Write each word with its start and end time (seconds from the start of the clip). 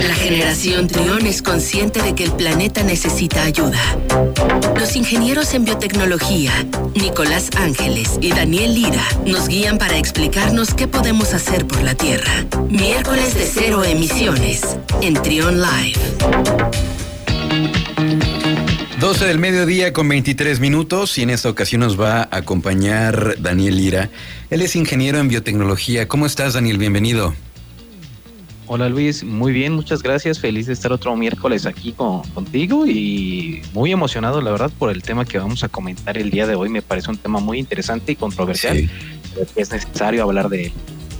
La 0.00 0.14
generación 0.14 0.88
Trión 0.88 1.26
es 1.26 1.42
consciente 1.42 2.02
de 2.02 2.14
que 2.14 2.24
el 2.24 2.32
planeta 2.32 2.82
necesita 2.82 3.42
ayuda. 3.42 3.80
Los 4.78 4.96
ingenieros 4.96 5.52
en 5.54 5.64
biotecnología, 5.64 6.52
Nicolás 6.94 7.50
Ángeles 7.56 8.18
y 8.20 8.30
Daniel 8.30 8.74
Lira, 8.74 9.04
nos 9.26 9.48
guían 9.48 9.78
para 9.78 9.98
explicarnos 9.98 10.74
qué 10.74 10.88
podemos 10.88 11.34
hacer 11.34 11.66
por 11.66 11.82
la 11.82 11.94
Tierra. 11.94 12.32
Miércoles 12.68 13.34
de 13.34 13.46
cero 13.46 13.84
emisiones 13.84 14.62
en 15.02 15.14
Trión 15.14 15.60
Live. 15.60 16.00
12 18.98 19.26
del 19.26 19.38
mediodía 19.38 19.92
con 19.92 20.08
23 20.08 20.60
minutos 20.60 21.18
y 21.18 21.22
en 21.22 21.30
esta 21.30 21.50
ocasión 21.50 21.80
nos 21.80 22.00
va 22.00 22.22
a 22.22 22.36
acompañar 22.36 23.34
Daniel 23.40 23.76
Lira. 23.76 24.10
Él 24.48 24.62
es 24.62 24.76
ingeniero 24.76 25.18
en 25.18 25.28
biotecnología. 25.28 26.08
¿Cómo 26.08 26.24
estás, 26.24 26.54
Daniel? 26.54 26.78
Bienvenido. 26.78 27.34
Hola 28.74 28.88
Luis, 28.88 29.22
muy 29.22 29.52
bien, 29.52 29.74
muchas 29.74 30.02
gracias. 30.02 30.38
Feliz 30.38 30.66
de 30.66 30.72
estar 30.72 30.92
otro 30.92 31.14
miércoles 31.14 31.66
aquí 31.66 31.92
con, 31.92 32.22
contigo 32.30 32.86
y 32.86 33.60
muy 33.74 33.92
emocionado, 33.92 34.40
la 34.40 34.50
verdad, 34.50 34.70
por 34.78 34.90
el 34.90 35.02
tema 35.02 35.26
que 35.26 35.36
vamos 35.36 35.62
a 35.62 35.68
comentar 35.68 36.16
el 36.16 36.30
día 36.30 36.46
de 36.46 36.54
hoy. 36.54 36.70
Me 36.70 36.80
parece 36.80 37.10
un 37.10 37.18
tema 37.18 37.38
muy 37.38 37.58
interesante 37.58 38.12
y 38.12 38.16
controversial. 38.16 38.88
Es 39.56 39.72
necesario 39.72 40.22
hablar 40.22 40.48
de 40.48 40.68
él. 40.68 40.72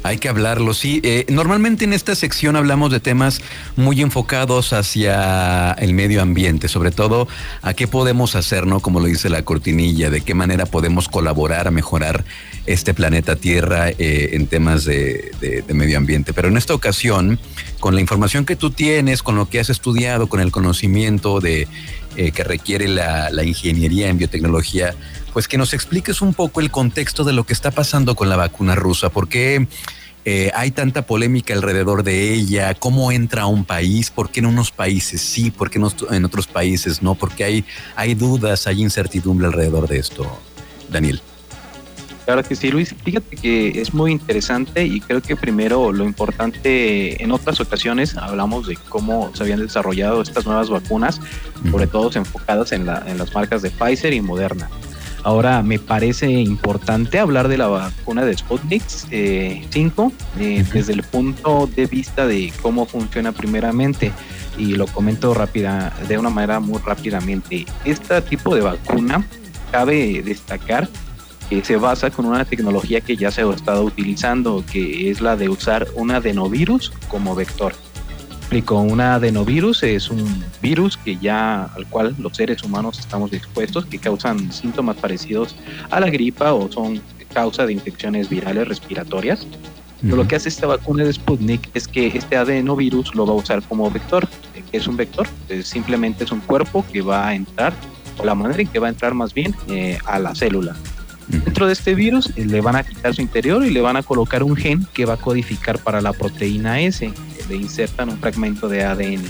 Hay 0.04 0.18
que 0.18 0.28
hablarlo, 0.28 0.74
sí. 0.74 1.00
Eh, 1.04 1.26
normalmente 1.28 1.84
en 1.84 1.92
esta 1.92 2.16
sección 2.16 2.56
hablamos 2.56 2.90
de 2.90 2.98
temas 2.98 3.40
muy 3.76 4.00
enfocados 4.00 4.72
hacia 4.72 5.72
el 5.72 5.94
medio 5.94 6.22
ambiente, 6.22 6.66
sobre 6.66 6.90
todo 6.90 7.28
a 7.62 7.74
qué 7.74 7.86
podemos 7.86 8.34
hacer, 8.34 8.66
¿no? 8.66 8.80
Como 8.80 8.98
lo 8.98 9.06
dice 9.06 9.30
la 9.30 9.44
cortinilla, 9.44 10.10
de 10.10 10.20
qué 10.20 10.34
manera 10.34 10.66
podemos 10.66 11.08
colaborar 11.08 11.68
a 11.68 11.70
mejorar 11.70 12.24
este 12.66 12.94
planeta 12.94 13.36
Tierra 13.36 13.90
eh, 13.90 14.30
en 14.32 14.48
temas 14.48 14.84
de, 14.84 15.30
medio 15.72 15.98
ambiente. 15.98 16.32
Pero 16.32 16.48
en 16.48 16.56
esta 16.56 16.74
ocasión, 16.74 17.38
con 17.78 17.94
la 17.94 18.00
información 18.00 18.44
que 18.44 18.56
tú 18.56 18.70
tienes, 18.70 19.22
con 19.22 19.36
lo 19.36 19.48
que 19.48 19.60
has 19.60 19.70
estudiado, 19.70 20.26
con 20.26 20.40
el 20.40 20.50
conocimiento 20.50 21.40
de 21.40 21.68
eh, 22.16 22.32
que 22.32 22.42
requiere 22.42 22.88
la, 22.88 23.30
la 23.30 23.44
ingeniería 23.44 24.08
en 24.08 24.18
biotecnología, 24.18 24.94
pues 25.32 25.48
que 25.48 25.58
nos 25.58 25.74
expliques 25.74 26.22
un 26.22 26.34
poco 26.34 26.60
el 26.60 26.70
contexto 26.70 27.24
de 27.24 27.32
lo 27.32 27.44
que 27.44 27.52
está 27.52 27.70
pasando 27.70 28.14
con 28.14 28.28
la 28.28 28.36
vacuna 28.36 28.74
rusa, 28.74 29.10
por 29.10 29.28
qué 29.28 29.66
eh, 30.24 30.52
hay 30.54 30.70
tanta 30.70 31.02
polémica 31.02 31.52
alrededor 31.54 32.04
de 32.04 32.32
ella, 32.32 32.74
cómo 32.74 33.10
entra 33.10 33.42
a 33.42 33.46
un 33.46 33.64
país, 33.64 34.10
por 34.10 34.30
qué 34.30 34.40
en 34.40 34.46
unos 34.46 34.70
países 34.70 35.20
sí, 35.20 35.50
por 35.50 35.68
qué 35.70 35.80
en 36.10 36.24
otros 36.24 36.46
países 36.46 37.02
no, 37.02 37.14
porque 37.14 37.44
hay, 37.44 37.64
hay 37.96 38.14
dudas, 38.14 38.66
hay 38.66 38.82
incertidumbre 38.82 39.48
alrededor 39.48 39.88
de 39.88 39.98
esto, 39.98 40.38
Daniel. 40.88 41.20
Claro 42.24 42.44
que 42.44 42.54
sí, 42.54 42.70
Luis. 42.70 42.94
Fíjate 43.04 43.36
que 43.36 43.80
es 43.80 43.92
muy 43.92 44.12
interesante 44.12 44.84
y 44.84 45.00
creo 45.00 45.20
que 45.20 45.34
primero 45.34 45.92
lo 45.92 46.04
importante, 46.04 47.20
en 47.20 47.32
otras 47.32 47.58
ocasiones 47.60 48.16
hablamos 48.16 48.68
de 48.68 48.76
cómo 48.88 49.32
se 49.34 49.42
habían 49.42 49.58
desarrollado 49.58 50.22
estas 50.22 50.46
nuevas 50.46 50.70
vacunas, 50.70 51.20
sobre 51.68 51.88
todo 51.88 52.10
enfocadas 52.14 52.70
en, 52.70 52.86
la, 52.86 53.02
en 53.08 53.18
las 53.18 53.34
marcas 53.34 53.62
de 53.62 53.70
Pfizer 53.70 54.12
y 54.12 54.20
Moderna. 54.20 54.70
Ahora 55.24 55.62
me 55.62 55.78
parece 55.78 56.30
importante 56.30 57.18
hablar 57.18 57.48
de 57.48 57.56
la 57.56 57.68
vacuna 57.68 58.24
de 58.24 58.36
Sputnik 58.36 58.82
5 58.88 59.10
eh, 59.10 59.64
eh, 60.38 60.64
desde 60.72 60.92
el 60.92 61.02
punto 61.04 61.68
de 61.74 61.86
vista 61.86 62.26
de 62.26 62.52
cómo 62.60 62.86
funciona 62.86 63.32
primeramente. 63.32 64.12
Y 64.58 64.74
lo 64.74 64.86
comento 64.86 65.32
rápida 65.32 65.92
de 66.08 66.18
una 66.18 66.30
manera 66.30 66.60
muy 66.60 66.80
rápidamente. 66.84 67.66
Este 67.84 68.20
tipo 68.22 68.54
de 68.54 68.62
vacuna 68.62 69.24
cabe 69.70 70.22
destacar 70.22 70.88
que 71.48 71.64
se 71.64 71.76
basa 71.76 72.10
con 72.10 72.26
una 72.26 72.44
tecnología 72.44 73.00
que 73.00 73.16
ya 73.16 73.30
se 73.30 73.42
ha 73.42 73.50
estado 73.50 73.84
utilizando, 73.84 74.64
que 74.70 75.10
es 75.10 75.20
la 75.20 75.36
de 75.36 75.48
usar 75.48 75.86
un 75.94 76.10
adenovirus 76.10 76.92
como 77.08 77.34
vector 77.34 77.74
explico, 78.52 78.80
un 78.80 79.00
adenovirus 79.00 79.82
es 79.82 80.10
un 80.10 80.44
virus 80.60 80.98
que 80.98 81.16
ya 81.16 81.64
al 81.74 81.86
cual 81.86 82.14
los 82.18 82.36
seres 82.36 82.62
humanos 82.62 82.98
estamos 82.98 83.32
expuestos, 83.32 83.86
que 83.86 83.98
causan 83.98 84.52
síntomas 84.52 84.96
parecidos 84.96 85.56
a 85.90 86.00
la 86.00 86.10
gripa 86.10 86.52
o 86.52 86.70
son 86.70 87.00
causa 87.32 87.64
de 87.64 87.72
infecciones 87.72 88.28
virales 88.28 88.68
respiratorias. 88.68 89.46
Lo 90.02 90.28
que 90.28 90.36
hace 90.36 90.50
esta 90.50 90.66
vacuna 90.66 91.04
de 91.04 91.12
Sputnik 91.14 91.70
es 91.72 91.88
que 91.88 92.08
este 92.08 92.36
adenovirus 92.36 93.14
lo 93.14 93.24
va 93.24 93.32
a 93.32 93.36
usar 93.36 93.62
como 93.62 93.90
vector. 93.90 94.28
¿Qué 94.70 94.76
es 94.76 94.86
un 94.86 94.98
vector? 94.98 95.26
simplemente 95.62 96.24
es 96.24 96.32
un 96.32 96.40
cuerpo 96.40 96.84
que 96.92 97.00
va 97.00 97.28
a 97.28 97.34
entrar, 97.34 97.72
o 98.18 98.24
la 98.24 98.34
manera 98.34 98.60
en 98.60 98.68
que 98.68 98.78
va 98.78 98.88
a 98.88 98.90
entrar 98.90 99.14
más 99.14 99.32
bien, 99.32 99.54
eh, 99.68 99.96
a 100.04 100.18
la 100.18 100.34
célula. 100.34 100.76
Dentro 101.28 101.66
de 101.66 101.72
este 101.72 101.94
virus 101.94 102.30
eh, 102.36 102.44
le 102.44 102.60
van 102.60 102.76
a 102.76 102.82
quitar 102.82 103.14
su 103.14 103.22
interior 103.22 103.64
y 103.64 103.70
le 103.70 103.80
van 103.80 103.96
a 103.96 104.02
colocar 104.02 104.42
un 104.42 104.56
gen 104.56 104.86
que 104.92 105.06
va 105.06 105.14
a 105.14 105.16
codificar 105.16 105.78
para 105.78 106.02
la 106.02 106.12
proteína 106.12 106.80
S 106.80 107.10
insertan 107.56 108.08
un 108.08 108.18
fragmento 108.18 108.68
de 108.68 108.84
ADN. 108.84 109.24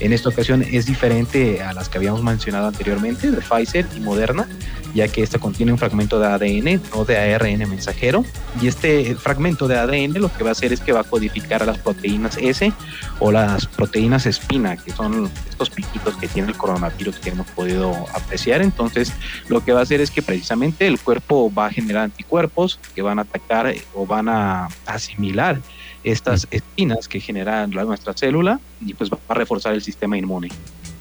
En 0.00 0.12
esta 0.12 0.30
ocasión 0.30 0.62
es 0.62 0.86
diferente 0.86 1.62
a 1.62 1.72
las 1.72 1.88
que 1.88 1.98
habíamos 1.98 2.22
mencionado 2.22 2.66
anteriormente, 2.66 3.30
de 3.30 3.40
Pfizer 3.40 3.86
y 3.96 4.00
Moderna, 4.00 4.48
ya 4.94 5.06
que 5.08 5.22
esta 5.22 5.38
contiene 5.38 5.70
un 5.70 5.78
fragmento 5.78 6.18
de 6.18 6.26
ADN, 6.26 6.82
no 6.92 7.04
de 7.04 7.16
ARN 7.18 7.58
mensajero. 7.68 8.24
Y 8.60 8.66
este 8.66 9.14
fragmento 9.14 9.68
de 9.68 9.78
ADN 9.78 10.20
lo 10.20 10.32
que 10.32 10.42
va 10.42 10.50
a 10.50 10.52
hacer 10.52 10.72
es 10.72 10.80
que 10.80 10.92
va 10.92 11.00
a 11.00 11.04
codificar 11.04 11.62
a 11.62 11.66
las 11.66 11.78
proteínas 11.78 12.36
S 12.38 12.72
o 13.20 13.30
las 13.30 13.66
proteínas 13.66 14.26
espina, 14.26 14.76
que 14.76 14.90
son 14.90 15.30
estos 15.48 15.70
piquitos 15.70 16.16
que 16.16 16.26
tiene 16.28 16.48
el 16.48 16.56
coronavirus 16.56 17.20
que 17.20 17.30
hemos 17.30 17.46
podido 17.48 17.92
apreciar. 18.14 18.60
Entonces, 18.60 19.12
lo 19.48 19.64
que 19.64 19.72
va 19.72 19.80
a 19.80 19.82
hacer 19.84 20.00
es 20.00 20.10
que 20.10 20.22
precisamente 20.22 20.86
el 20.86 20.98
cuerpo 20.98 21.52
va 21.52 21.66
a 21.66 21.70
generar 21.70 22.04
anticuerpos 22.04 22.80
que 22.94 23.02
van 23.02 23.18
a 23.18 23.22
atacar 23.22 23.72
o 23.94 24.04
van 24.04 24.28
a 24.28 24.68
asimilar 24.86 25.60
estas 26.04 26.46
espinas 26.50 27.08
que 27.08 27.20
generan 27.20 27.70
nuestra 27.70 28.12
célula 28.12 28.60
y 28.84 28.94
pues 28.94 29.10
va 29.10 29.18
a 29.28 29.34
reforzar 29.34 29.74
el 29.74 29.82
sistema 29.82 30.16
inmune. 30.16 30.48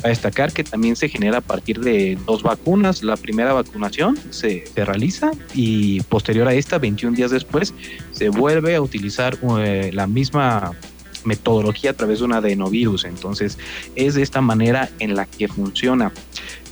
A 0.04 0.08
destacar 0.08 0.52
que 0.52 0.64
también 0.64 0.96
se 0.96 1.10
genera 1.10 1.40
a 1.40 1.42
partir 1.42 1.80
de 1.80 2.18
dos 2.26 2.42
vacunas. 2.42 3.04
La 3.04 3.18
primera 3.18 3.54
vacunación 3.54 4.18
se, 4.32 4.64
realiza 4.76 5.32
y 5.54 6.02
posterior 6.02 6.48
a 6.48 6.54
esta, 6.54 6.80
21 6.80 7.16
días 7.16 7.32
después, 7.32 7.74
se 8.12 8.30
vuelve 8.30 8.76
a 8.76 8.82
utilizar 8.82 9.38
eh, 9.60 9.92
la 9.94 10.08
misma 10.08 10.72
metodología 11.24 11.92
a 11.92 11.94
través 11.94 12.20
de 12.20 12.26
un 12.26 12.34
adenovirus. 12.34 13.06
Entonces, 13.06 13.60
es 13.96 14.16
de 14.16 14.24
esta 14.24 14.42
manera 14.42 14.90
en 15.00 15.16
la 15.16 15.28
que 15.28 15.48
funciona. 15.48 16.12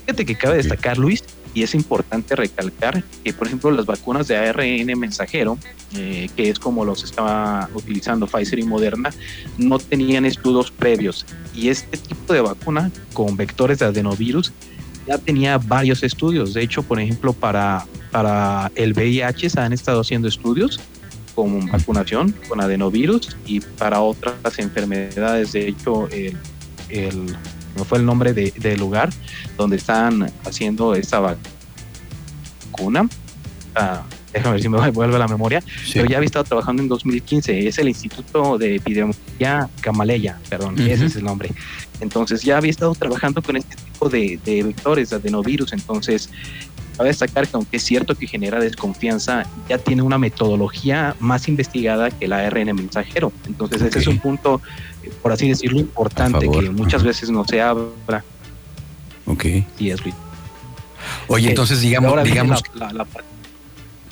Fíjate 0.06 0.26
que 0.26 0.34
cabe 0.34 0.56
destacar, 0.56 0.98
Luis, 0.98 1.22
y 1.54 1.62
es 1.62 1.74
importante 1.74 2.36
recalcar 2.36 3.02
que, 3.24 3.32
por 3.32 3.46
ejemplo, 3.46 3.70
las 3.70 3.86
vacunas 3.86 4.28
de 4.28 4.36
ARN 4.36 4.98
mensajero, 4.98 5.58
eh, 5.96 6.28
que 6.36 6.50
es 6.50 6.58
como 6.58 6.84
los 6.84 7.02
estaba 7.02 7.68
utilizando 7.74 8.26
Pfizer 8.26 8.58
y 8.58 8.62
Moderna, 8.62 9.10
no 9.58 9.78
tenían 9.78 10.24
estudios 10.24 10.70
previos. 10.70 11.26
Y 11.54 11.68
este 11.68 11.96
tipo 11.96 12.32
de 12.32 12.40
vacuna 12.40 12.90
con 13.12 13.36
vectores 13.36 13.78
de 13.78 13.86
adenovirus 13.86 14.52
ya 15.06 15.18
tenía 15.18 15.58
varios 15.58 16.02
estudios. 16.02 16.54
De 16.54 16.62
hecho, 16.62 16.82
por 16.82 17.00
ejemplo, 17.00 17.32
para, 17.32 17.86
para 18.10 18.70
el 18.74 18.92
VIH 18.92 19.50
se 19.50 19.60
han 19.60 19.72
estado 19.72 20.00
haciendo 20.00 20.28
estudios 20.28 20.80
con 21.34 21.66
vacunación 21.70 22.34
con 22.48 22.60
adenovirus 22.60 23.36
y 23.46 23.60
para 23.60 24.00
otras 24.00 24.58
enfermedades. 24.58 25.52
De 25.52 25.68
hecho, 25.68 26.08
el, 26.08 26.36
el 26.90 27.36
no 27.76 27.84
fue 27.84 27.98
el 27.98 28.06
nombre 28.06 28.32
del 28.32 28.52
de 28.52 28.76
lugar 28.76 29.10
donde 29.56 29.76
están 29.76 30.30
haciendo 30.44 30.94
esta 30.94 31.20
vacuna. 31.20 33.08
Ah, 33.74 34.02
déjame 34.32 34.52
ver 34.54 34.62
si 34.62 34.68
me 34.68 34.90
vuelve 34.90 35.16
a 35.16 35.18
la 35.18 35.28
memoria, 35.28 35.62
pero 35.92 36.06
ya 36.06 36.16
había 36.16 36.26
estado 36.26 36.44
trabajando 36.44 36.82
en 36.82 36.88
2015, 36.88 37.66
es 37.66 37.78
el 37.78 37.88
Instituto 37.88 38.58
de 38.58 38.76
Epidemiología 38.76 39.68
Gamaleya, 39.82 40.38
perdón, 40.48 40.78
ese 40.80 41.06
es 41.06 41.16
el 41.16 41.24
nombre. 41.24 41.50
Entonces 42.00 42.42
ya 42.42 42.56
había 42.56 42.70
estado 42.70 42.94
trabajando 42.94 43.42
con 43.42 43.56
este 43.56 43.76
tipo 43.76 44.08
de, 44.08 44.38
de 44.44 44.62
vectores, 44.62 45.10
de 45.10 45.16
adenovirus, 45.16 45.72
entonces 45.72 46.30
cabe 47.00 47.08
destacar 47.08 47.48
que 47.48 47.56
aunque 47.56 47.78
es 47.78 47.82
cierto 47.82 48.14
que 48.14 48.26
genera 48.26 48.60
desconfianza, 48.60 49.46
ya 49.70 49.78
tiene 49.78 50.02
una 50.02 50.18
metodología 50.18 51.16
más 51.18 51.48
investigada 51.48 52.10
que 52.10 52.26
el 52.26 52.34
ARN 52.34 52.74
mensajero. 52.76 53.32
Entonces 53.46 53.80
ese 53.80 54.00
es 54.00 54.06
un 54.06 54.18
punto, 54.18 54.60
por 55.22 55.32
así 55.32 55.48
decirlo, 55.48 55.78
importante 55.78 56.50
que 56.50 56.70
muchas 56.70 57.02
veces 57.02 57.30
no 57.30 57.44
se 57.44 57.60
habla. 57.60 58.24
Ok. 59.26 59.44
Y 59.78 59.90
es 59.90 60.00
Oye, 61.28 61.48
entonces 61.48 61.80
digamos, 61.80 62.22
digamos 62.24 62.62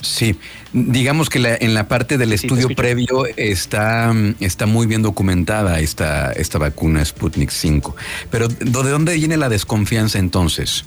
Sí, 0.01 0.37
digamos 0.71 1.29
que 1.29 1.57
en 1.59 1.73
la 1.73 1.89
parte 1.89 2.17
del 2.17 2.31
estudio 2.31 2.69
previo 2.69 3.25
está, 3.35 4.13
está 4.39 4.65
muy 4.65 4.87
bien 4.87 5.01
documentada 5.01 5.79
esta, 5.79 6.31
esta 6.31 6.57
vacuna 6.57 7.03
Sputnik 7.03 7.49
5. 7.49 7.95
Pero 8.31 8.47
¿de 8.47 8.69
dónde 8.71 9.15
viene 9.15 9.35
la 9.35 9.49
desconfianza 9.49 10.17
entonces? 10.17 10.85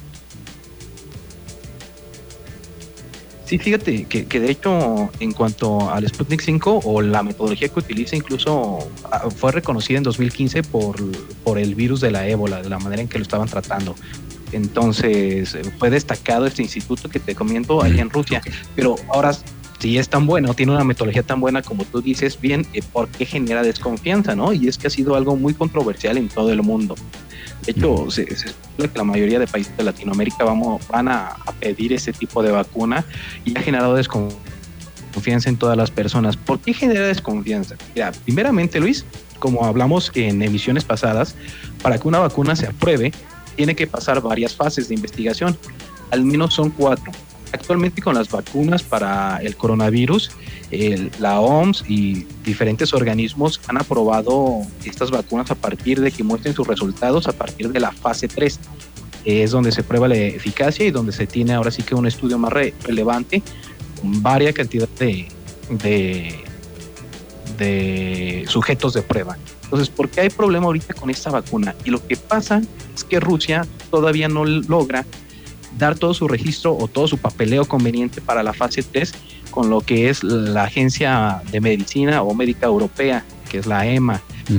Sí, 3.53 3.59
fíjate 3.59 4.05
que, 4.05 4.39
de 4.39 4.49
hecho, 4.49 5.11
en 5.19 5.31
cuanto 5.31 5.91
al 5.91 6.07
Sputnik 6.07 6.41
5 6.41 6.79
o 6.85 7.03
la 7.03 7.21
metodología 7.21 7.69
que 7.69 7.77
utiliza, 7.81 8.15
incluso 8.15 8.79
ah, 9.11 9.29
fue 9.29 9.51
reconocida 9.51 9.99
en 9.99 10.03
2015 10.03 10.63
por, 10.63 10.95
por 11.43 11.59
el 11.59 11.75
virus 11.75 12.01
de 12.01 12.09
la 12.09 12.27
ébola, 12.27 12.63
de 12.63 12.69
la 12.69 12.79
manera 12.79 13.03
en 13.03 13.07
que 13.07 13.19
lo 13.19 13.21
estaban 13.21 13.47
tratando. 13.47 13.93
Entonces, 14.53 15.55
fue 15.77 15.91
destacado 15.91 16.47
este 16.47 16.63
instituto 16.63 17.09
que 17.09 17.19
te 17.19 17.35
comento 17.35 17.83
allá 17.83 18.01
en 18.01 18.09
Rusia. 18.09 18.41
Pero 18.75 18.95
ahora 19.13 19.33
si 19.77 19.99
es 19.99 20.09
tan 20.09 20.25
buena 20.25 20.49
o 20.49 20.55
tiene 20.55 20.71
una 20.71 20.83
metodología 20.83 21.21
tan 21.21 21.39
buena 21.39 21.61
como 21.61 21.85
tú 21.85 22.01
dices, 22.01 22.41
bien, 22.41 22.65
eh, 22.73 22.81
¿por 22.91 23.07
qué 23.09 23.25
genera 23.25 23.61
desconfianza, 23.61 24.33
no? 24.35 24.51
Y 24.53 24.67
es 24.67 24.79
que 24.79 24.87
ha 24.87 24.89
sido 24.89 25.15
algo 25.15 25.35
muy 25.35 25.53
controversial 25.53 26.17
en 26.17 26.27
todo 26.27 26.51
el 26.51 26.63
mundo. 26.63 26.95
De 27.65 27.71
hecho, 27.71 28.09
se, 28.11 28.23
espera 28.23 28.91
que 28.91 28.97
la 28.97 29.03
mayoría 29.03 29.39
de 29.39 29.47
países 29.47 29.75
de 29.77 29.83
Latinoamérica 29.83 30.43
vamos, 30.43 30.85
van 30.87 31.07
a, 31.07 31.27
a 31.27 31.51
pedir 31.59 31.93
ese 31.93 32.11
tipo 32.13 32.43
de 32.43 32.51
vacuna 32.51 33.05
y 33.45 33.57
ha 33.57 33.61
generado 33.61 33.95
desconfianza 33.95 35.49
en 35.49 35.57
todas 35.57 35.77
las 35.77 35.91
personas. 35.91 36.35
¿Por 36.37 36.59
qué 36.59 36.73
genera 36.73 37.07
desconfianza? 37.07 37.75
Mira, 37.95 38.11
primeramente, 38.25 38.79
Luis, 38.79 39.05
como 39.39 39.65
hablamos 39.65 40.11
en 40.15 40.41
emisiones 40.41 40.83
pasadas, 40.83 41.35
para 41.81 41.97
que 41.97 42.07
una 42.07 42.19
vacuna 42.19 42.55
se 42.55 42.67
apruebe, 42.67 43.11
tiene 43.55 43.75
que 43.75 43.87
pasar 43.87 44.21
varias 44.21 44.55
fases 44.55 44.87
de 44.87 44.95
investigación. 44.95 45.57
Al 46.11 46.23
menos 46.23 46.53
son 46.53 46.69
cuatro. 46.69 47.11
Actualmente 47.53 48.01
con 48.01 48.15
las 48.15 48.31
vacunas 48.31 48.81
para 48.81 49.37
el 49.37 49.55
coronavirus, 49.55 50.31
la 51.19 51.39
OMS 51.39 51.85
y 51.87 52.25
diferentes 52.43 52.95
organismos 52.95 53.61
han 53.67 53.77
aprobado 53.77 54.61
estas 54.83 55.11
vacunas 55.11 55.51
a 55.51 55.55
partir 55.55 56.01
de 56.01 56.11
que 56.11 56.23
muestren 56.23 56.55
sus 56.55 56.67
resultados 56.67 57.27
a 57.27 57.31
partir 57.31 57.71
de 57.71 57.79
la 57.79 57.91
fase 57.91 58.27
3. 58.27 58.59
Es 59.25 59.51
donde 59.51 59.71
se 59.71 59.83
prueba 59.83 60.07
la 60.07 60.15
eficacia 60.15 60.83
y 60.83 60.89
donde 60.89 61.11
se 61.11 61.27
tiene 61.27 61.53
ahora 61.53 61.69
sí 61.69 61.83
que 61.83 61.93
un 61.93 62.07
estudio 62.07 62.39
más 62.39 62.51
relevante 62.51 63.43
con 64.01 64.23
varias 64.23 64.55
cantidad 64.55 64.89
de, 64.97 65.27
de, 65.69 66.43
de 67.59 68.45
sujetos 68.47 68.95
de 68.95 69.03
prueba. 69.03 69.37
Entonces, 69.65 69.89
¿por 69.89 70.09
qué 70.09 70.21
hay 70.21 70.29
problema 70.29 70.65
ahorita 70.65 70.95
con 70.95 71.11
esta 71.11 71.29
vacuna? 71.29 71.75
Y 71.85 71.91
lo 71.91 72.05
que 72.05 72.17
pasa 72.17 72.63
es 72.95 73.03
que 73.03 73.19
Rusia 73.19 73.67
todavía 73.91 74.27
no 74.27 74.43
logra 74.43 75.05
dar 75.77 75.97
todo 75.97 76.13
su 76.13 76.27
registro 76.27 76.75
o 76.75 76.87
todo 76.87 77.07
su 77.07 77.17
papeleo 77.17 77.65
conveniente 77.65 78.21
para 78.21 78.43
la 78.43 78.53
fase 78.53 78.83
3 78.83 79.13
con 79.51 79.69
lo 79.69 79.81
que 79.81 80.09
es 80.09 80.23
la 80.23 80.63
Agencia 80.63 81.41
de 81.51 81.61
Medicina 81.61 82.23
o 82.23 82.33
Médica 82.33 82.65
Europea, 82.65 83.23
que 83.49 83.59
es 83.59 83.67
la 83.67 83.85
EMA. 83.85 84.21
Mm. 84.49 84.57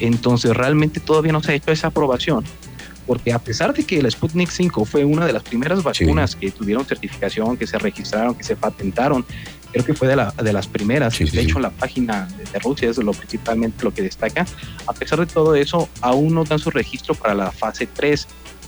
Entonces 0.00 0.56
realmente 0.56 1.00
todavía 1.00 1.32
no 1.32 1.42
se 1.42 1.52
ha 1.52 1.54
hecho 1.54 1.70
esa 1.70 1.88
aprobación, 1.88 2.44
porque 3.06 3.32
a 3.32 3.38
pesar 3.38 3.72
de 3.72 3.84
que 3.84 3.98
el 3.98 4.10
Sputnik 4.10 4.50
5 4.50 4.84
fue 4.84 5.04
una 5.04 5.24
de 5.24 5.32
las 5.32 5.42
primeras 5.42 5.82
vacunas 5.82 6.34
que 6.34 6.50
tuvieron 6.50 6.84
certificación, 6.84 7.56
que 7.56 7.66
se 7.66 7.78
registraron, 7.78 8.34
que 8.34 8.42
se 8.42 8.56
patentaron, 8.56 9.24
creo 9.72 9.84
que 9.84 9.94
fue 9.94 10.08
de, 10.08 10.16
la, 10.16 10.32
de 10.32 10.52
las 10.52 10.66
primeras, 10.66 11.18
de 11.18 11.40
hecho 11.40 11.56
en 11.56 11.62
la 11.62 11.70
página 11.70 12.28
de, 12.52 12.58
Rusia 12.58 12.90
es 12.90 12.98
lo 12.98 13.12
principalmente 13.12 13.84
lo 13.84 13.94
que 13.94 14.02
destaca, 14.02 14.46
a 14.86 14.92
pesar 14.92 15.20
de 15.20 15.26
todo 15.26 15.54
eso, 15.54 15.88
aún 16.00 16.34
no 16.34 16.44
dan 16.44 16.58
su 16.58 16.70
registro 16.70 17.14
para 17.14 17.34
la 17.34 17.50
fase 17.52 17.86
3 17.86 18.26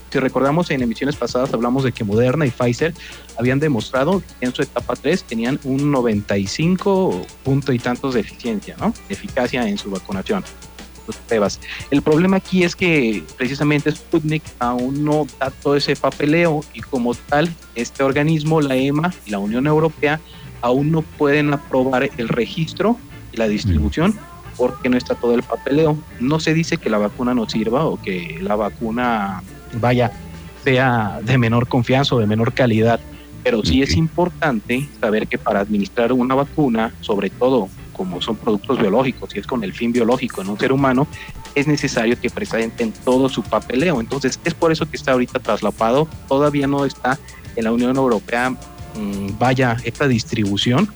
si 0.09 0.19
recordamos 0.19 0.71
en 0.71 0.81
emisiones 0.81 1.15
pasadas 1.15 1.53
hablamos 1.53 1.83
de 1.83 1.91
que 1.91 2.03
Moderna 2.03 2.45
y 2.45 2.51
Pfizer 2.51 2.93
habían 3.37 3.59
demostrado 3.59 4.21
que 4.39 4.45
en 4.45 4.53
su 4.53 4.61
etapa 4.61 4.95
3 4.95 5.23
tenían 5.23 5.59
un 5.63 5.91
95 5.91 7.25
punto 7.43 7.73
y 7.73 7.79
tantos 7.79 8.13
de 8.13 8.21
eficiencia, 8.21 8.75
¿no? 8.79 8.93
eficacia 9.09 9.67
en 9.67 9.77
su 9.77 9.89
vacunación. 9.89 10.43
Pruebas. 11.27 11.59
El 11.91 12.01
problema 12.01 12.37
aquí 12.37 12.63
es 12.63 12.75
que 12.75 13.23
precisamente 13.37 13.91
Sputnik 13.91 14.43
aún 14.59 15.03
no 15.03 15.25
da 15.39 15.49
todo 15.49 15.75
ese 15.75 15.95
papeleo 15.95 16.63
y 16.73 16.81
como 16.81 17.15
tal 17.15 17.49
este 17.75 18.03
organismo, 18.03 18.61
la 18.61 18.75
EMA 18.75 19.13
y 19.25 19.31
la 19.31 19.39
Unión 19.39 19.67
Europea 19.67 20.19
aún 20.61 20.91
no 20.91 21.01
pueden 21.01 21.53
aprobar 21.53 22.09
el 22.17 22.27
registro 22.27 22.97
y 23.31 23.37
la 23.37 23.47
distribución 23.47 24.17
porque 24.57 24.89
no 24.89 24.97
está 24.97 25.15
todo 25.15 25.33
el 25.35 25.43
papeleo. 25.43 25.97
No 26.19 26.39
se 26.39 26.53
dice 26.53 26.77
que 26.77 26.89
la 26.89 26.97
vacuna 26.97 27.33
no 27.33 27.49
sirva 27.49 27.85
o 27.85 28.01
que 28.01 28.37
la 28.41 28.55
vacuna 28.55 29.41
vaya, 29.73 30.11
sea 30.63 31.19
de 31.23 31.37
menor 31.37 31.67
confianza 31.67 32.15
o 32.15 32.19
de 32.19 32.27
menor 32.27 32.53
calidad. 32.53 32.99
Pero 33.43 33.63
sí 33.63 33.81
es 33.81 33.95
importante 33.95 34.87
saber 34.99 35.27
que 35.27 35.37
para 35.37 35.61
administrar 35.61 36.11
una 36.11 36.35
vacuna, 36.35 36.93
sobre 37.01 37.29
todo 37.29 37.69
como 37.93 38.21
son 38.21 38.37
productos 38.37 38.79
biológicos 38.79 39.35
y 39.35 39.39
es 39.39 39.47
con 39.47 39.63
el 39.63 39.73
fin 39.73 39.91
biológico 39.91 40.41
en 40.41 40.49
un 40.49 40.57
ser 40.57 40.71
humano, 40.71 41.05
es 41.55 41.67
necesario 41.67 42.19
que 42.19 42.29
presenten 42.29 42.93
todo 43.03 43.27
su 43.27 43.43
papeleo. 43.43 43.99
Entonces 43.99 44.39
es 44.43 44.53
por 44.53 44.71
eso 44.71 44.89
que 44.89 44.97
está 44.97 45.11
ahorita 45.11 45.39
traslapado, 45.39 46.07
todavía 46.27 46.67
no 46.67 46.85
está 46.85 47.19
en 47.55 47.65
la 47.65 47.71
Unión 47.71 47.95
Europea, 47.97 48.51
mm, 48.51 49.37
vaya, 49.37 49.77
esta 49.83 50.07
distribución 50.07 50.89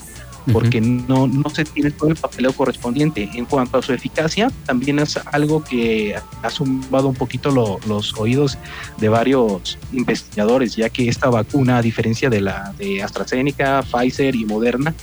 porque 0.51 0.81
no, 0.81 1.27
no 1.27 1.49
se 1.49 1.63
tiene 1.63 1.91
todo 1.91 2.09
el 2.09 2.15
papeleo 2.15 2.53
correspondiente. 2.53 3.29
En 3.33 3.45
cuanto 3.45 3.77
a 3.77 3.81
su 3.81 3.93
eficacia, 3.93 4.51
también 4.65 4.99
es 4.99 5.17
algo 5.31 5.63
que 5.63 6.15
ha 6.41 6.49
sumado 6.49 7.07
un 7.07 7.15
poquito 7.15 7.51
los 7.51 8.13
oídos 8.19 8.57
de 8.97 9.09
varios 9.09 9.77
investigadores, 9.91 10.75
ya 10.75 10.89
que 10.89 11.07
esta 11.07 11.29
vacuna, 11.29 11.77
a 11.77 11.81
diferencia 11.81 12.29
de 12.29 12.41
la 12.41 12.73
de 12.77 13.01
AstraZeneca, 13.01 13.83
Pfizer 13.83 14.35
y 14.35 14.45
Moderna, 14.45 14.93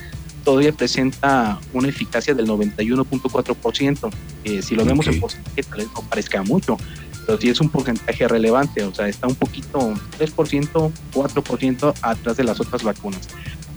todavía 0.44 0.72
presenta 0.72 1.58
una 1.72 1.88
eficacia 1.88 2.34
del 2.34 2.46
91.4%. 2.46 4.10
Eh, 4.44 4.62
si 4.62 4.74
lo 4.74 4.84
vemos 4.84 5.06
en 5.06 5.20
porcentaje, 5.20 5.62
tal 5.62 5.78
vez 5.78 5.88
no 5.94 6.02
parezca 6.02 6.42
mucho, 6.42 6.76
pero 7.26 7.40
sí 7.40 7.48
es 7.48 7.60
un 7.60 7.68
porcentaje 7.68 8.26
relevante, 8.26 8.82
o 8.82 8.94
sea, 8.94 9.08
está 9.08 9.26
un 9.26 9.34
poquito, 9.34 9.94
3%, 10.18 10.92
4% 11.12 11.94
atrás 12.02 12.36
de 12.36 12.44
las 12.44 12.60
otras 12.60 12.82
vacunas. 12.82 13.28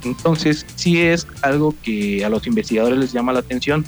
Entonces, 0.04 0.66
sí 0.76 1.02
es 1.02 1.28
algo 1.42 1.76
que 1.84 2.24
a 2.26 2.30
los 2.30 2.48
investigadores 2.48 3.00
les 3.00 3.14
llama 3.14 3.34
la 3.34 3.40
atención. 3.40 3.86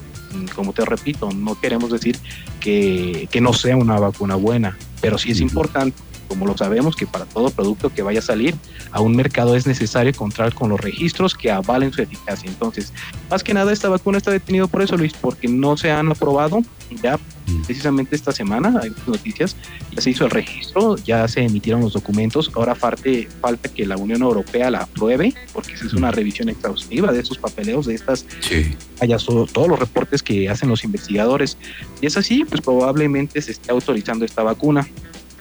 Como 0.56 0.74
te 0.74 0.84
repito, 0.84 1.32
no 1.32 1.60
queremos 1.60 1.92
decir 1.92 2.18
que, 2.60 3.28
no 3.42 3.54
sea 3.54 3.78
una 3.78 4.00
vacuna 4.00 4.36
buena, 4.36 4.78
pero 5.02 5.18
sí 5.18 5.32
es 5.32 5.40
importante 5.40 5.98
como 6.28 6.48
lo 6.48 6.58
sabemos, 6.58 6.96
que 6.96 7.06
para 7.06 7.26
todo 7.26 7.52
producto 7.52 7.94
que 7.94 8.02
vaya 8.02 8.18
a 8.18 8.24
salir 8.24 8.56
a 8.92 9.00
un 9.00 9.16
mercado 9.16 9.56
es 9.56 9.68
necesario 9.68 10.12
contar 10.14 10.56
con 10.56 10.70
los 10.70 10.80
registros 10.80 11.36
que 11.36 11.52
avalen 11.52 11.94
su 11.94 12.02
eficacia. 12.02 12.50
Entonces, 12.50 12.92
más 13.30 13.44
que 13.44 13.54
nada, 13.54 13.72
esta 13.72 13.90
vacuna 13.90 14.18
está 14.18 14.32
detenido 14.32 14.68
por 14.68 14.82
eso, 14.82 14.98
Luis, 14.98 15.14
porque 15.14 15.48
no 15.48 15.78
se 15.78 15.92
han 15.92 16.10
aprobado. 16.10 16.62
Ya 17.04 17.18
mm. 17.18 17.35
Precisamente 17.66 18.16
esta 18.16 18.32
semana, 18.32 18.80
hay 18.82 18.92
noticias, 19.08 19.56
ya 19.92 20.02
se 20.02 20.10
hizo 20.10 20.26
el 20.26 20.32
registro, 20.32 20.96
ya 20.98 21.28
se 21.28 21.42
emitieron 21.42 21.82
los 21.82 21.94
documentos. 21.94 22.52
Ahora 22.56 22.76
falta, 22.76 23.10
falta 23.42 23.70
que 23.70 23.86
la 23.86 23.98
Unión 23.98 24.22
Europea 24.22 24.72
la 24.72 24.80
apruebe, 24.80 25.34
porque 25.54 25.74
esa 25.74 25.86
es 25.86 25.94
una 25.94 26.10
mm. 26.10 26.14
revisión 26.14 26.50
exhaustiva 26.50 27.12
de 27.12 27.20
esos 27.20 27.38
papeleos, 27.38 27.86
de 27.86 27.96
estas, 27.96 28.26
sí. 28.40 28.76
haya 29.00 29.18
todos 29.18 29.68
los 29.68 29.80
reportes 29.80 30.24
que 30.24 30.50
hacen 30.50 30.70
los 30.70 30.84
investigadores. 30.84 31.58
Y 32.02 32.08
es 32.08 32.18
así, 32.18 32.46
pues 32.46 32.62
probablemente 32.62 33.42
se 33.42 33.52
esté 33.52 33.72
autorizando 33.72 34.26
esta 34.26 34.44
vacuna. 34.44 34.88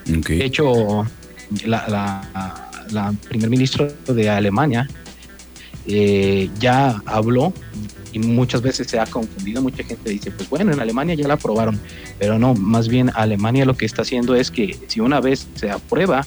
De 0.04 0.44
hecho, 0.44 1.06
la, 1.64 3.14
primer 3.28 3.50
ministro 3.50 3.88
de 4.06 4.28
Alemania 4.28 4.88
eh, 5.86 6.50
ya 6.58 7.02
habló 7.06 7.52
y 8.14 8.20
muchas 8.20 8.62
veces 8.62 8.86
se 8.86 8.98
ha 8.98 9.06
confundido. 9.06 9.60
Mucha 9.60 9.82
gente 9.82 10.08
dice, 10.08 10.30
pues 10.30 10.48
bueno, 10.48 10.72
en 10.72 10.80
Alemania 10.80 11.14
ya 11.14 11.26
la 11.26 11.34
aprobaron, 11.34 11.78
pero 12.18 12.38
no, 12.38 12.54
más 12.54 12.88
bien 12.88 13.10
Alemania 13.14 13.64
lo 13.64 13.76
que 13.76 13.84
está 13.84 14.02
haciendo 14.02 14.36
es 14.36 14.50
que 14.50 14.78
si 14.86 15.00
una 15.00 15.20
vez 15.20 15.48
se 15.56 15.70
aprueba 15.70 16.24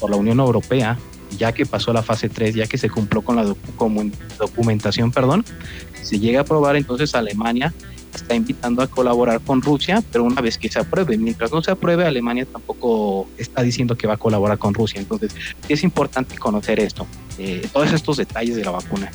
por 0.00 0.10
la 0.10 0.16
Unión 0.16 0.40
Europea, 0.40 0.98
ya 1.38 1.52
que 1.52 1.64
pasó 1.64 1.92
la 1.92 2.02
fase 2.02 2.28
3, 2.28 2.56
ya 2.56 2.66
que 2.66 2.76
se 2.76 2.90
cumplió 2.90 3.22
con 3.22 3.36
la 3.36 3.44
documentación, 4.38 5.12
perdón, 5.12 5.44
se 6.02 6.18
llega 6.18 6.40
a 6.40 6.42
aprobar, 6.42 6.74
entonces 6.74 7.14
Alemania 7.14 7.72
está 8.14 8.34
invitando 8.34 8.82
a 8.82 8.88
colaborar 8.88 9.40
con 9.40 9.62
Rusia, 9.62 10.02
pero 10.10 10.24
una 10.24 10.40
vez 10.40 10.58
que 10.58 10.68
se 10.68 10.80
apruebe, 10.80 11.16
mientras 11.18 11.52
no 11.52 11.62
se 11.62 11.70
apruebe, 11.70 12.04
Alemania 12.04 12.46
tampoco 12.46 13.28
está 13.36 13.62
diciendo 13.62 13.96
que 13.96 14.06
va 14.06 14.14
a 14.14 14.16
colaborar 14.16 14.58
con 14.58 14.74
Rusia. 14.74 15.00
Entonces, 15.00 15.34
es 15.68 15.84
importante 15.84 16.36
conocer 16.36 16.80
esto, 16.80 17.06
eh, 17.38 17.68
todos 17.72 17.92
estos 17.92 18.16
detalles 18.16 18.56
de 18.56 18.64
la 18.64 18.72
vacuna. 18.72 19.10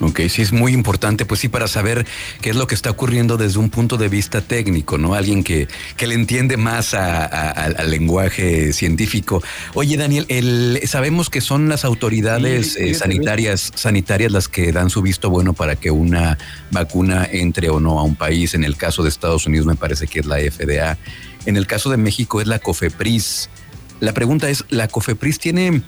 Ok, 0.00 0.20
sí 0.28 0.42
es 0.42 0.52
muy 0.52 0.72
importante, 0.72 1.26
pues 1.26 1.40
sí, 1.40 1.48
para 1.48 1.66
saber 1.66 2.06
qué 2.40 2.50
es 2.50 2.56
lo 2.56 2.68
que 2.68 2.76
está 2.76 2.90
ocurriendo 2.90 3.36
desde 3.36 3.58
un 3.58 3.68
punto 3.68 3.96
de 3.96 4.08
vista 4.08 4.40
técnico, 4.40 4.96
¿no? 4.96 5.14
Alguien 5.14 5.42
que, 5.42 5.66
que 5.96 6.06
le 6.06 6.14
entiende 6.14 6.56
más 6.56 6.94
al 6.94 7.90
lenguaje 7.90 8.72
científico. 8.72 9.42
Oye, 9.74 9.96
Daniel, 9.96 10.24
el, 10.28 10.80
sabemos 10.86 11.30
que 11.30 11.40
son 11.40 11.68
las 11.68 11.84
autoridades 11.84 12.76
eh, 12.76 12.94
sanitarias, 12.94 13.72
sanitarias 13.74 14.30
las 14.30 14.46
que 14.46 14.70
dan 14.70 14.88
su 14.88 15.02
visto 15.02 15.30
bueno 15.30 15.52
para 15.52 15.74
que 15.74 15.90
una 15.90 16.38
vacuna 16.70 17.28
entre 17.30 17.68
o 17.68 17.80
no 17.80 17.98
a 17.98 18.04
un 18.04 18.14
país. 18.14 18.54
En 18.54 18.62
el 18.62 18.76
caso 18.76 19.02
de 19.02 19.08
Estados 19.08 19.46
Unidos 19.46 19.66
me 19.66 19.74
parece 19.74 20.06
que 20.06 20.20
es 20.20 20.26
la 20.26 20.36
FDA. 20.36 20.96
En 21.44 21.56
el 21.56 21.66
caso 21.66 21.90
de 21.90 21.96
México 21.96 22.40
es 22.40 22.46
la 22.46 22.60
COFEPRIS. 22.60 23.50
La 23.98 24.12
pregunta 24.12 24.48
es, 24.48 24.64
¿la 24.68 24.86
COFEPRIS 24.86 25.40
tiene 25.40 25.82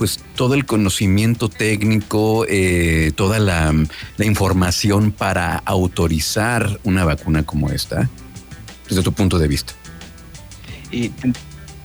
pues 0.00 0.18
todo 0.34 0.54
el 0.54 0.64
conocimiento 0.64 1.50
técnico, 1.50 2.46
eh, 2.48 3.12
toda 3.16 3.38
la, 3.38 3.70
información 4.18 5.12
para 5.12 5.56
autorizar 5.56 6.80
una 6.84 7.04
vacuna 7.04 7.42
como 7.42 7.68
esta, 7.68 8.08
desde 8.88 9.02
tu 9.02 9.12
punto 9.12 9.38
de 9.38 9.46
vista? 9.46 9.74
Y 10.90 11.10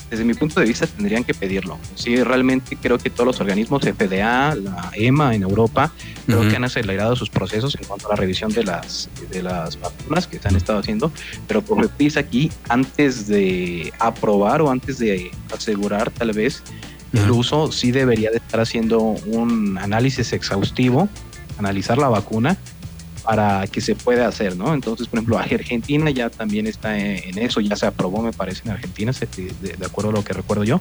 desde 0.10 0.24
mi 0.24 0.34
punto 0.34 0.62
de 0.62 0.66
vista 0.66 0.88
tendrían 0.88 1.26
que 1.26 1.34
pedirlo. 1.34 1.78
Sí, 1.96 2.24
realmente 2.24 2.78
creo 2.78 2.98
que 2.98 3.10
todos 3.10 3.28
los 3.28 3.42
organismos, 3.42 3.82
FDA, 3.82 4.56
la 4.56 4.92
EMA 4.94 5.36
en 5.36 5.44
Europa, 5.44 5.92
creo 6.26 6.48
que 6.48 6.56
han 6.56 6.64
acelerado 6.64 7.18
sus 7.18 7.30
procesos 7.30 7.76
en 7.76 7.84
cuanto 7.84 8.08
a 8.08 8.12
la 8.12 8.16
revisión 8.16 8.50
de 8.54 8.64
las, 8.64 9.10
de 9.30 9.44
las 9.44 9.78
vacunas 9.78 10.26
que 10.26 10.40
se 10.40 10.48
han 10.48 10.56
estado 10.56 10.80
haciendo, 10.80 11.12
pero 11.50 11.62
por 11.62 11.86
aquí, 12.16 12.50
antes 12.70 13.28
de 13.28 13.92
aprobar 14.00 14.62
o 14.62 14.72
antes 14.72 15.00
de 15.00 15.32
asegurar 15.54 16.12
tal 16.12 16.32
vez 16.32 16.64
el 17.18 17.32
uso 17.32 17.72
sí 17.72 17.92
debería 17.92 18.32
de 18.32 18.38
estar 18.38 18.60
haciendo 18.60 19.00
un 19.02 19.78
análisis 19.78 20.34
exhaustivo 20.34 21.10
analizar 21.58 21.98
la 21.98 22.10
vacuna 22.10 22.58
para 23.24 23.66
que 23.66 23.82
se 23.82 23.96
pueda 23.96 24.28
hacer, 24.28 24.56
¿no? 24.56 24.74
Entonces, 24.74 25.08
por 25.08 25.18
ejemplo, 25.18 25.40
Argentina 25.40 26.12
ya 26.12 26.30
también 26.30 26.68
está 26.68 27.00
en, 27.00 27.38
eso, 27.40 27.60
ya 27.60 27.76
se 27.76 27.88
aprobó, 27.88 28.22
me 28.22 28.32
parece, 28.32 28.62
en 28.66 28.72
Argentina, 28.72 29.12
de, 29.12 29.86
acuerdo 29.86 30.12
a 30.12 30.14
lo 30.14 30.24
que 30.24 30.34
recuerdo 30.34 30.64
yo. 30.64 30.80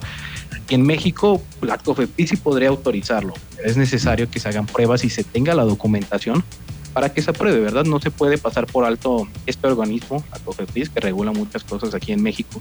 En 0.68 0.82
México, 0.82 1.40
la 1.62 1.78
COFEPRIS 1.78 2.30
sí 2.30 2.36
podría 2.36 2.68
autorizarlo. 2.68 3.32
Es 3.64 3.78
necesario 3.78 4.30
que 4.30 4.40
se 4.40 4.48
hagan 4.50 4.66
pruebas 4.66 5.04
y 5.04 5.10
se 5.10 5.24
tenga 5.24 5.54
la 5.54 5.64
documentación 5.64 6.44
para 6.92 7.12
que 7.14 7.22
se 7.22 7.30
apruebe, 7.30 7.60
¿verdad? 7.60 7.84
No 7.84 7.98
se 7.98 8.10
puede 8.10 8.36
pasar 8.36 8.66
por 8.66 8.84
alto 8.84 9.26
este 9.46 9.66
organismo, 9.66 10.22
la 10.30 10.38
COFEPRIS, 10.40 10.90
que 10.90 11.00
regula 11.00 11.32
muchas 11.32 11.64
cosas 11.64 11.94
aquí 11.94 12.12
en 12.12 12.22
México. 12.22 12.60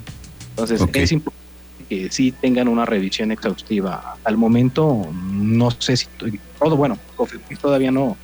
Entonces, 0.52 0.82
es 0.94 1.12
importante 1.12 1.43
que 1.94 2.12
sí 2.12 2.32
tengan 2.32 2.68
una 2.68 2.86
revisión 2.86 3.32
exhaustiva. 3.32 4.16
Al 4.24 4.38
momento, 4.38 5.08
no 5.14 5.72
sé 5.72 5.98
si 5.98 6.08
todo, 6.60 6.76
bueno, 6.76 6.98
COFEPRIS 7.16 7.60
todavía 7.60 7.92
no, 7.92 8.18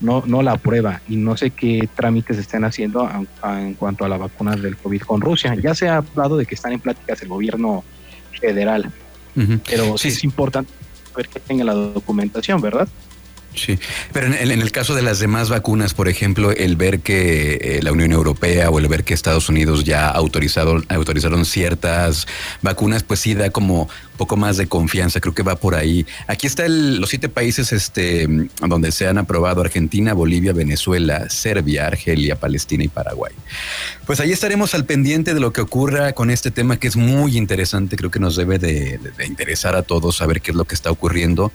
no, 0.00 0.24
no 0.26 0.42
la 0.42 0.52
aprueba 0.52 1.00
y 1.08 1.16
no 1.16 1.36
sé 1.36 1.50
qué 1.50 1.88
trámites 1.94 2.38
estén 2.38 2.64
haciendo 2.64 3.08
en 3.44 3.74
cuanto 3.74 4.04
a 4.04 4.08
la 4.08 4.16
vacuna 4.16 4.56
del 4.56 4.76
COVID 4.76 5.02
con 5.02 5.20
Rusia. 5.20 5.54
Ya 5.54 5.74
se 5.74 5.88
ha 5.88 5.98
hablado 5.98 6.36
de 6.36 6.46
que 6.46 6.54
están 6.54 6.72
en 6.72 6.80
pláticas 6.80 7.22
el 7.22 7.28
gobierno 7.28 7.84
federal, 8.40 8.90
pero 9.68 9.96
sí 9.98 10.08
es 10.08 10.24
importante 10.24 10.72
ver 11.16 11.28
que 11.28 11.38
tenga 11.38 11.64
la 11.64 11.74
documentación, 11.74 12.60
¿verdad? 12.60 12.88
Sí, 13.54 13.78
pero 14.12 14.28
en 14.28 14.50
el, 14.50 14.72
caso 14.72 14.94
de 14.94 15.02
las 15.02 15.18
demás 15.18 15.50
vacunas, 15.50 15.92
por 15.92 16.08
ejemplo, 16.08 16.52
el 16.52 16.76
ver 16.76 17.00
que 17.00 17.58
eh, 17.60 17.80
la 17.82 17.92
Unión 17.92 18.12
Europea 18.12 18.70
o 18.70 18.78
el 18.78 18.88
ver 18.88 19.04
que 19.04 19.12
Estados 19.12 19.50
Unidos 19.50 19.84
ya 19.84 20.08
autorizado, 20.08 20.82
autorizaron 20.88 21.44
ciertas 21.44 22.26
vacunas, 22.62 23.02
pues 23.02 23.20
sí 23.20 23.34
da 23.34 23.50
como 23.50 23.90
poco 24.16 24.36
más 24.36 24.56
de 24.56 24.68
confianza, 24.68 25.20
creo 25.20 25.34
que 25.34 25.42
va 25.42 25.56
por 25.56 25.74
ahí. 25.74 26.06
Aquí 26.28 26.46
están 26.46 27.00
los 27.00 27.10
siete 27.10 27.28
países 27.28 27.72
este, 27.72 28.26
donde 28.66 28.90
se 28.90 29.06
han 29.06 29.18
aprobado 29.18 29.60
Argentina, 29.60 30.14
Bolivia, 30.14 30.54
Venezuela, 30.54 31.28
Serbia, 31.28 31.86
Argelia, 31.86 32.36
Palestina 32.36 32.84
y 32.84 32.88
Paraguay. 32.88 33.34
Pues 34.06 34.20
ahí 34.20 34.32
estaremos 34.32 34.74
al 34.74 34.86
pendiente 34.86 35.34
de 35.34 35.40
lo 35.40 35.52
que 35.52 35.60
ocurra 35.60 36.14
con 36.14 36.30
este 36.30 36.50
tema 36.50 36.78
que 36.78 36.88
es 36.88 36.96
muy 36.96 37.36
interesante, 37.36 37.96
creo 37.96 38.10
que 38.10 38.20
nos 38.20 38.36
debe 38.36 38.58
de 38.58 38.98
interesar 39.26 39.76
a 39.76 39.82
todos 39.82 40.16
saber 40.16 40.40
qué 40.40 40.52
es 40.52 40.56
lo 40.56 40.64
que 40.64 40.74
está 40.74 40.90
ocurriendo 40.90 41.52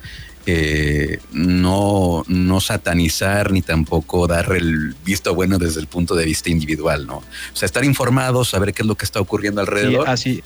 no, 1.32 2.24
no 2.26 2.60
satanizar 2.60 3.52
ni 3.52 3.62
tampoco 3.62 4.26
dar 4.26 4.52
el 4.52 4.94
visto 5.04 5.34
bueno 5.34 5.58
desde 5.58 5.80
el 5.80 5.86
punto 5.86 6.14
de 6.14 6.24
vista 6.24 6.50
individual, 6.50 7.06
¿no? 7.06 7.16
O 7.16 7.56
sea, 7.56 7.66
estar 7.66 7.84
informados, 7.84 8.50
saber 8.50 8.72
qué 8.72 8.82
es 8.82 8.88
lo 8.88 8.94
que 8.94 9.04
está 9.04 9.20
ocurriendo 9.20 9.60
alrededor. 9.60 10.08
así, 10.08 10.42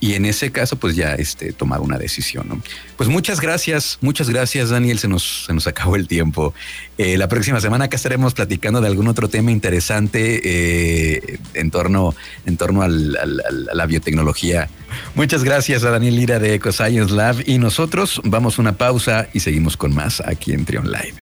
y 0.00 0.14
en 0.14 0.24
ese 0.24 0.52
caso, 0.52 0.76
pues 0.76 0.96
ya 0.96 1.14
este, 1.14 1.52
tomar 1.52 1.80
una 1.80 1.98
decisión. 1.98 2.48
¿no? 2.48 2.60
Pues 2.96 3.08
muchas 3.08 3.40
gracias, 3.40 3.98
muchas 4.00 4.30
gracias, 4.30 4.70
Daniel. 4.70 4.98
Se 4.98 5.08
nos, 5.08 5.44
se 5.46 5.54
nos 5.54 5.66
acabó 5.66 5.96
el 5.96 6.06
tiempo. 6.06 6.54
Eh, 6.98 7.16
la 7.18 7.28
próxima 7.28 7.60
semana 7.60 7.86
acá 7.86 7.96
estaremos 7.96 8.34
platicando 8.34 8.80
de 8.80 8.88
algún 8.88 9.08
otro 9.08 9.28
tema 9.28 9.50
interesante 9.50 10.40
eh, 10.44 11.38
en 11.54 11.70
torno, 11.70 12.14
en 12.46 12.56
torno 12.56 12.82
a 12.82 12.88
la 12.88 13.86
biotecnología. 13.86 14.68
Muchas 15.14 15.44
gracias 15.44 15.84
a 15.84 15.90
Daniel 15.90 16.16
Lira 16.16 16.38
de 16.38 16.54
EcoScience 16.54 17.12
Lab 17.12 17.42
y 17.46 17.58
nosotros 17.58 18.20
vamos 18.24 18.58
a 18.58 18.62
una 18.62 18.76
pausa 18.76 19.28
y 19.32 19.40
seguimos 19.40 19.76
con 19.76 19.94
más 19.94 20.20
aquí 20.20 20.52
en 20.52 20.64
Trion 20.64 20.90
Live. 20.90 21.14